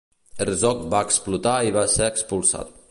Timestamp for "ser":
1.99-2.13